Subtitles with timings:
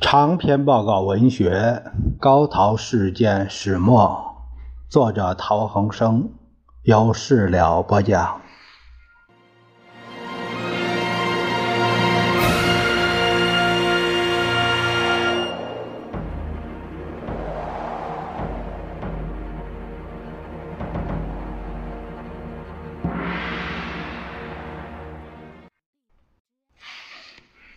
[0.00, 1.50] 长篇报告文学
[2.20, 4.36] 《高陶事件始末》，
[4.92, 6.30] 作者陶恒生，
[6.84, 8.40] 由事了播讲。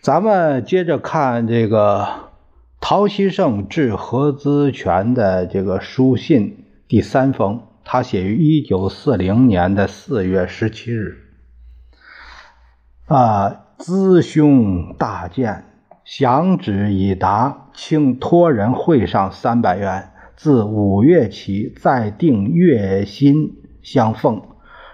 [0.02, 2.08] 咱们接着看这个
[2.80, 11.18] 陶希圣致何资权的这个书信第三封，他写于一九四零年的四月十七日。
[13.06, 15.66] 啊，资兄大见，
[16.04, 24.42] 降旨已达，请托人汇上三百元，自五月起再定月薪相奉。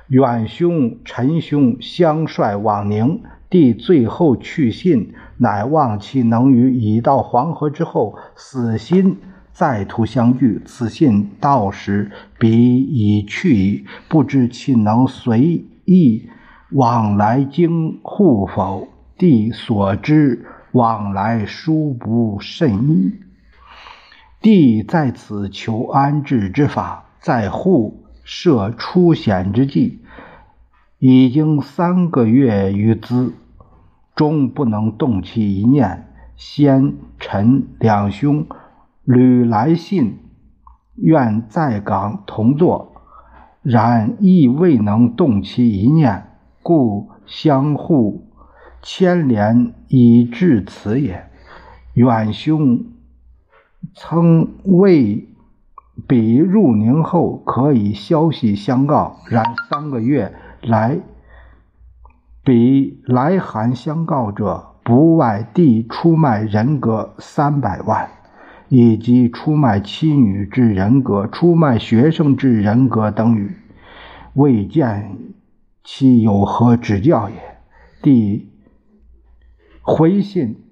[0.08, 3.22] 远兄、陈兄相率往宁。
[3.50, 9.16] 弟最后去信，乃望其能于已到黄河之后，死心
[9.52, 10.60] 再图相聚。
[10.66, 16.28] 此信到时，彼已去矣，不知其能随意
[16.72, 18.88] 往来京沪否？
[19.16, 23.14] 弟所知，往来殊不甚易。
[24.42, 30.00] 弟在此求安置之法，在沪设出险之计。
[30.98, 33.32] 已经三个月余资，
[34.16, 36.06] 终不能动其一念。
[36.34, 38.46] 先臣两兄
[39.04, 40.18] 屡来信，
[40.96, 42.92] 愿在港同坐，
[43.62, 46.30] 然亦未能动其一念，
[46.62, 48.28] 故相互
[48.82, 51.26] 牵连以至此也。
[51.94, 52.84] 远兄
[53.94, 55.28] 曾为
[56.08, 60.34] 彼入宁后可以消息相告，然三个月。
[60.62, 61.00] 来，
[62.42, 68.10] 彼来函相告者，不外地出卖人格三百万，
[68.68, 73.56] 以及出卖妻女之人格、出卖学生之人格等语，
[74.34, 75.16] 未见
[75.84, 77.36] 其有何指教也。
[78.02, 78.52] 弟
[79.82, 80.64] 回信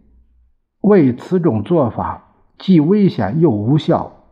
[0.81, 4.25] 为此种做法既危险又无效，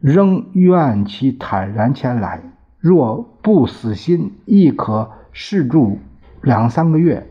[0.00, 2.42] 仍愿其坦然前来。
[2.80, 5.98] 若不死心，亦可试住
[6.40, 7.30] 两三个月，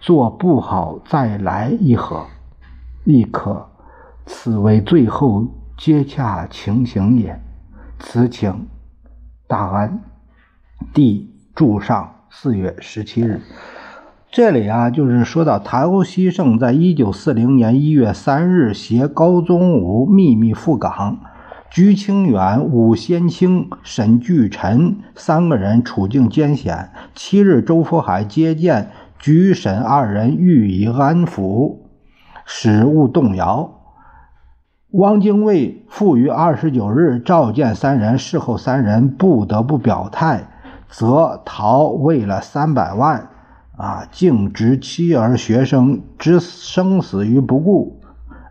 [0.00, 2.26] 做不好再来一合，
[3.04, 3.68] 亦可。
[4.26, 7.40] 此为最后接洽情形也。
[7.98, 8.68] 此请
[9.48, 10.00] 大安。
[10.92, 13.40] 弟注上四月十七日。
[14.30, 21.18] 这里啊，就是说到陶希圣在一九四零年一月三日携高宗武秘密赴港。
[21.72, 26.90] 鞠清远、武先清、沈巨臣三个人处境艰险。
[27.14, 31.78] 七日，周福海接见鞠沈二人，予以安抚，
[32.44, 33.80] 使勿动摇。
[34.90, 40.44] 汪精卫复于二十九日召见三人，事后三人不得不表态，
[40.90, 43.30] 则陶为了三百万，
[43.78, 48.01] 啊，竟置妻儿学生之生死于不顾。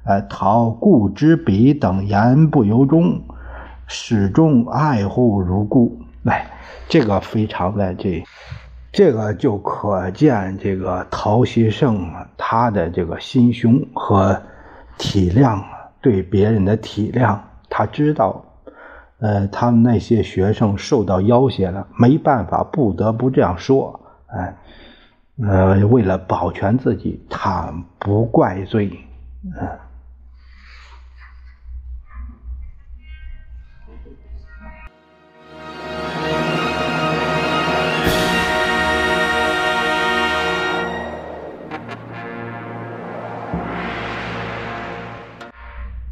[0.03, 3.21] 呃，陶故之彼等言不由衷，
[3.85, 5.99] 始终爱护如故。
[6.25, 6.49] 哎，
[6.87, 8.23] 这个非常的这，
[8.91, 14.41] 这个就可见这个陶希圣，他的这个心胸和
[14.97, 15.61] 体谅，
[16.01, 17.37] 对别人的体谅。
[17.69, 18.43] 他知道，
[19.19, 23.99] 呃，他们那些学生受到要挟了，没办法，不得不这样说。
[24.27, 24.57] 哎，
[25.43, 28.91] 呃，为了保全自己，他不怪罪。
[29.43, 29.51] 嗯。